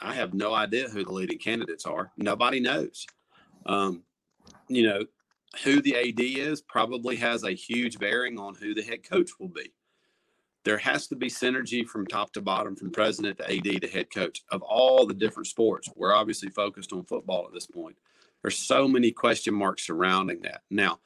I 0.00 0.14
have 0.14 0.34
no 0.34 0.54
idea 0.54 0.88
who 0.88 1.04
the 1.04 1.12
leading 1.12 1.38
candidates 1.38 1.86
are. 1.86 2.12
Nobody 2.16 2.60
knows. 2.60 3.06
Um, 3.66 4.02
you 4.68 4.86
know, 4.86 5.04
who 5.64 5.80
the 5.80 5.96
AD 5.96 6.20
is 6.20 6.60
probably 6.60 7.16
has 7.16 7.44
a 7.44 7.52
huge 7.52 7.98
bearing 7.98 8.38
on 8.38 8.54
who 8.54 8.74
the 8.74 8.82
head 8.82 9.08
coach 9.08 9.30
will 9.38 9.48
be. 9.48 9.72
There 10.64 10.78
has 10.78 11.06
to 11.08 11.16
be 11.16 11.28
synergy 11.28 11.86
from 11.86 12.06
top 12.06 12.32
to 12.32 12.42
bottom, 12.42 12.74
from 12.74 12.90
president 12.90 13.38
to 13.38 13.44
AD 13.44 13.82
to 13.82 13.88
head 13.88 14.12
coach 14.12 14.42
of 14.50 14.62
all 14.62 15.06
the 15.06 15.14
different 15.14 15.46
sports. 15.46 15.88
We're 15.94 16.14
obviously 16.14 16.50
focused 16.50 16.92
on 16.92 17.04
football 17.04 17.46
at 17.46 17.54
this 17.54 17.66
point. 17.66 17.96
There's 18.42 18.58
so 18.58 18.86
many 18.86 19.10
question 19.10 19.54
marks 19.54 19.86
surrounding 19.86 20.42
that. 20.42 20.62
Now, 20.70 21.00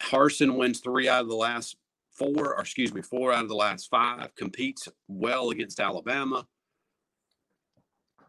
Harsin 0.00 0.56
wins 0.56 0.80
three 0.80 1.08
out 1.08 1.22
of 1.22 1.28
the 1.28 1.34
last 1.36 1.76
four, 2.10 2.54
or 2.54 2.60
excuse 2.60 2.94
me, 2.94 3.02
four 3.02 3.32
out 3.32 3.42
of 3.42 3.48
the 3.48 3.54
last 3.54 3.88
five, 3.90 4.34
competes 4.34 4.88
well 5.08 5.50
against 5.50 5.80
Alabama. 5.80 6.46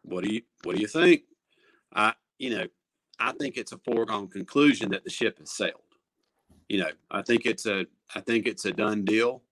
What 0.04 0.24
do 0.24 0.34
you 0.34 0.42
what 0.64 0.76
do 0.76 0.82
you 0.82 0.88
think? 0.88 1.24
I 1.94 2.14
you 2.40 2.52
know, 2.52 2.68
I 3.20 3.32
think 3.34 3.58
it's 3.58 3.72
a 3.72 3.80
foregone 3.80 4.28
conclusion 4.28 4.92
that 4.92 5.04
the 5.04 5.10
ship 5.10 5.40
has 5.40 5.52
sailed. 5.52 5.82
You 6.70 6.80
know, 6.80 6.92
I 7.12 7.22
think 7.22 7.46
it's 7.46 7.66
a 7.66 7.86
I 8.16 8.22
think 8.22 8.48
it's 8.48 8.66
a 8.66 8.72
done 8.72 9.04
deal. 9.06 9.44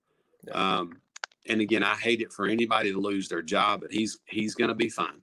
Um, 0.52 1.02
and 1.48 1.62
again, 1.62 1.84
I 1.84 1.96
hate 1.96 2.22
it 2.22 2.34
for 2.34 2.48
anybody 2.48 2.92
to 2.92 3.00
lose 3.00 3.28
their 3.28 3.42
job, 3.42 3.82
but 3.82 3.92
he's 3.92 4.20
he's 4.26 4.56
going 4.56 4.70
to 4.70 4.76
be 4.76 4.90
fine. 4.90 5.22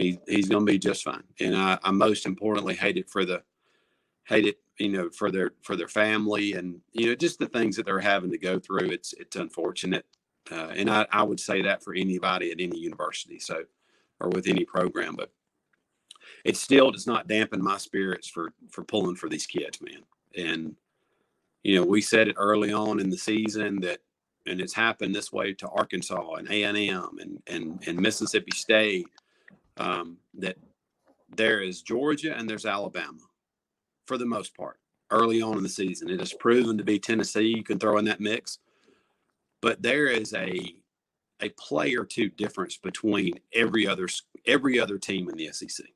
He 0.00 0.18
he's 0.26 0.48
going 0.48 0.66
to 0.66 0.72
be 0.72 0.78
just 0.78 1.04
fine. 1.04 1.24
And 1.40 1.56
I, 1.56 1.78
I 1.82 1.90
most 1.90 2.26
importantly 2.26 2.74
hate 2.74 2.96
it 2.96 3.10
for 3.10 3.24
the 3.24 3.42
hate 4.24 4.46
it 4.46 4.58
you 4.78 4.88
know 4.88 5.10
for 5.10 5.30
their 5.30 5.52
for 5.62 5.76
their 5.76 5.88
family 5.88 6.54
and 6.54 6.80
you 6.92 7.06
know 7.06 7.14
just 7.14 7.38
the 7.38 7.46
things 7.46 7.76
that 7.76 7.86
they're 7.86 8.00
having 8.00 8.30
to 8.30 8.38
go 8.38 8.58
through. 8.58 8.90
It's 8.90 9.12
it's 9.14 9.36
unfortunate, 9.36 10.06
uh, 10.50 10.68
and 10.74 10.90
I 10.90 11.06
I 11.12 11.22
would 11.22 11.40
say 11.40 11.62
that 11.62 11.82
for 11.84 11.94
anybody 11.94 12.50
at 12.50 12.60
any 12.60 12.78
university. 12.78 13.38
So 13.38 13.64
or 14.20 14.28
with 14.28 14.46
any 14.46 14.64
program, 14.64 15.16
but 15.16 15.32
it 16.44 16.56
still 16.56 16.90
does 16.90 17.06
not 17.06 17.26
dampen 17.26 17.62
my 17.62 17.78
spirits 17.78 18.28
for 18.28 18.52
for 18.70 18.84
pulling 18.84 19.16
for 19.16 19.28
these 19.28 19.46
kids, 19.46 19.80
man. 19.80 20.02
And 20.36 20.76
you 21.62 21.76
know, 21.76 21.84
we 21.84 22.00
said 22.00 22.28
it 22.28 22.36
early 22.38 22.72
on 22.72 23.00
in 23.00 23.10
the 23.10 23.18
season 23.18 23.80
that, 23.80 23.98
and 24.46 24.60
it's 24.60 24.72
happened 24.72 25.14
this 25.14 25.32
way 25.32 25.52
to 25.54 25.68
Arkansas 25.68 26.34
and 26.34 26.50
A 26.50 26.62
and 26.62 26.78
M 26.78 27.18
and 27.20 27.42
and 27.46 27.82
and 27.86 28.00
Mississippi 28.00 28.52
State, 28.52 29.06
um, 29.80 30.18
that 30.34 30.56
there 31.36 31.60
is 31.60 31.82
Georgia 31.82 32.36
and 32.36 32.48
there's 32.48 32.66
Alabama, 32.66 33.22
for 34.06 34.18
the 34.18 34.26
most 34.26 34.54
part, 34.56 34.78
early 35.10 35.40
on 35.42 35.56
in 35.56 35.62
the 35.62 35.68
season. 35.68 36.10
It 36.10 36.20
has 36.20 36.34
proven 36.34 36.76
to 36.78 36.84
be 36.84 36.98
Tennessee. 36.98 37.54
You 37.56 37.64
can 37.64 37.78
throw 37.78 37.98
in 37.98 38.04
that 38.04 38.20
mix, 38.20 38.58
but 39.60 39.82
there 39.82 40.06
is 40.06 40.34
a 40.34 40.76
a 41.42 41.48
play 41.58 41.94
or 41.94 42.04
two 42.04 42.28
difference 42.28 42.76
between 42.76 43.32
every 43.54 43.86
other 43.86 44.06
every 44.46 44.78
other 44.78 44.98
team 44.98 45.30
in 45.30 45.36
the 45.36 45.50
SEC. 45.52 45.86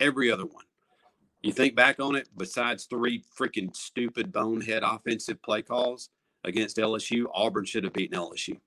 Every 0.00 0.30
other 0.30 0.46
one. 0.46 0.64
You 1.42 1.52
think 1.52 1.76
back 1.76 2.00
on 2.00 2.16
it, 2.16 2.28
besides 2.36 2.84
three 2.86 3.22
freaking 3.38 3.76
stupid 3.76 4.32
bonehead 4.32 4.82
offensive 4.82 5.40
play 5.42 5.62
calls 5.62 6.08
against 6.44 6.78
LSU, 6.78 7.26
Auburn 7.34 7.64
should 7.64 7.84
have 7.84 7.92
beaten 7.92 8.18
LSU. 8.18 8.58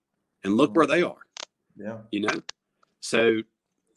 And 0.44 0.56
look 0.56 0.76
where 0.76 0.88
they 0.88 1.02
are. 1.02 1.26
Yeah. 1.76 1.98
You 2.12 2.22
know? 2.22 2.42
So 3.02 3.42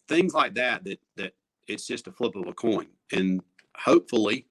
things 0.08 0.34
like 0.34 0.54
that 0.54 0.84
that 0.84 1.00
that 1.16 1.34
it's 1.66 1.86
just 1.86 2.06
a 2.06 2.12
flip 2.12 2.36
of 2.36 2.46
a 2.46 2.52
coin. 2.52 2.88
And 3.12 3.42
hopefully 3.76 4.46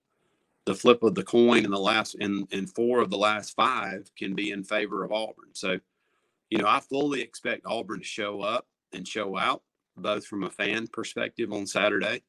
the 0.66 0.76
flip 0.76 1.04
of 1.04 1.16
the 1.16 1.24
coin 1.24 1.66
in 1.66 1.72
the 1.72 1.80
last 1.80 2.16
in 2.16 2.48
in 2.52 2.68
four 2.68 3.00
of 3.00 3.10
the 3.10 3.18
last 3.18 3.56
five 3.56 4.10
can 4.18 4.36
be 4.36 4.52
in 4.52 4.64
favor 4.64 5.04
of 5.04 5.12
Auburn. 5.12 5.50
So, 5.54 5.80
you 6.50 6.58
know, 6.58 6.68
I 6.68 6.80
fully 6.80 7.22
expect 7.22 7.66
Auburn 7.66 8.00
to 8.00 8.06
show 8.06 8.42
up 8.42 8.68
and 8.94 9.08
show 9.08 9.38
out, 9.38 9.64
both 9.98 10.26
from 10.26 10.44
a 10.44 10.50
fan 10.50 10.88
perspective 10.88 11.52
on 11.52 11.68
Saturday 11.68 12.24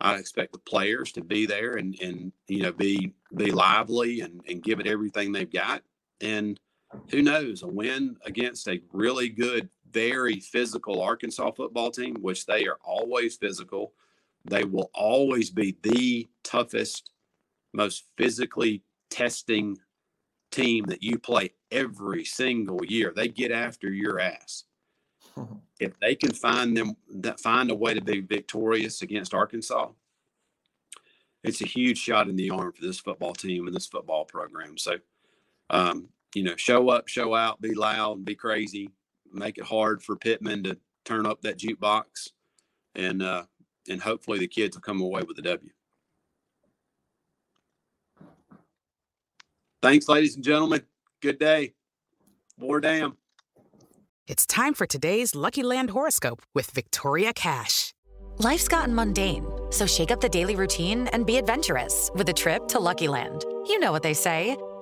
I 0.00 0.16
expect 0.16 0.52
the 0.52 0.58
players 0.58 1.12
to 1.12 1.22
be 1.22 1.46
there 1.46 1.76
and 1.76 1.98
and 2.00 2.32
you 2.48 2.62
know 2.62 2.72
be 2.72 3.12
be 3.36 3.50
lively 3.50 4.20
and 4.20 4.42
and 4.48 4.62
give 4.62 4.80
it 4.80 4.86
everything 4.86 5.32
they've 5.32 5.50
got. 5.50 5.82
And 6.20 6.58
who 7.10 7.22
knows, 7.22 7.62
a 7.62 7.66
win 7.66 8.16
against 8.24 8.68
a 8.68 8.80
really 8.92 9.28
good, 9.28 9.68
very 9.94 10.40
physical 10.40 11.00
Arkansas 11.00 11.52
football 11.52 11.90
team, 11.90 12.16
which 12.20 12.44
they 12.44 12.66
are 12.66 12.78
always 12.84 13.36
physical. 13.36 13.94
They 14.44 14.64
will 14.64 14.90
always 14.92 15.50
be 15.50 15.78
the 15.82 16.28
toughest, 16.42 17.12
most 17.72 18.04
physically 18.18 18.82
testing 19.08 19.78
team 20.50 20.84
that 20.86 21.02
you 21.02 21.18
play 21.18 21.52
every 21.70 22.24
single 22.24 22.84
year. 22.84 23.12
They 23.14 23.28
get 23.28 23.52
after 23.52 23.90
your 23.90 24.20
ass 24.20 24.64
if 25.80 25.98
they 26.00 26.14
can 26.14 26.32
find 26.32 26.76
them 26.76 26.96
that 27.16 27.40
find 27.40 27.70
a 27.70 27.74
way 27.74 27.94
to 27.94 28.00
be 28.00 28.20
victorious 28.20 29.02
against 29.02 29.34
Arkansas, 29.34 29.88
it's 31.42 31.60
a 31.60 31.66
huge 31.66 31.98
shot 31.98 32.28
in 32.28 32.36
the 32.36 32.50
arm 32.50 32.72
for 32.72 32.82
this 32.82 33.00
football 33.00 33.34
team 33.34 33.66
and 33.66 33.74
this 33.74 33.86
football 33.86 34.24
program. 34.24 34.78
So, 34.78 34.96
um, 35.70 36.08
you 36.34 36.42
know, 36.42 36.56
show 36.56 36.88
up, 36.88 37.08
show 37.08 37.34
out, 37.34 37.60
be 37.60 37.74
loud, 37.74 38.24
be 38.24 38.34
crazy, 38.34 38.90
make 39.34 39.58
it 39.58 39.64
hard 39.64 40.02
for 40.02 40.16
Pittman 40.16 40.64
to 40.64 40.78
turn 41.04 41.26
up 41.26 41.42
that 41.42 41.58
jukebox, 41.58 42.30
and 42.94 43.22
uh, 43.22 43.44
and 43.88 44.00
hopefully 44.00 44.38
the 44.38 44.48
kids 44.48 44.76
will 44.76 44.82
come 44.82 45.00
away 45.00 45.22
with 45.26 45.38
a 45.38 45.42
W. 45.42 45.70
Thanks, 49.82 50.08
ladies 50.08 50.36
and 50.36 50.44
gentlemen. 50.44 50.82
Good 51.20 51.38
day. 51.38 51.74
War 52.58 52.80
Dam. 52.80 53.18
It's 54.26 54.46
time 54.46 54.72
for 54.72 54.86
today's 54.86 55.34
Lucky 55.34 55.62
Land 55.62 55.90
horoscope 55.90 56.40
with 56.54 56.70
Victoria 56.70 57.34
Cash. 57.34 57.92
Life's 58.38 58.68
gotten 58.68 58.94
mundane, 58.94 59.46
so 59.70 59.86
shake 59.86 60.10
up 60.10 60.20
the 60.20 60.28
daily 60.28 60.56
routine 60.56 61.08
and 61.08 61.26
be 61.26 61.36
adventurous 61.36 62.10
with 62.14 62.28
a 62.28 62.32
trip 62.32 62.66
to 62.68 62.80
Lucky 62.80 63.06
Land. 63.06 63.44
You 63.66 63.78
know 63.78 63.92
what 63.92 64.02
they 64.02 64.14
say 64.14 64.56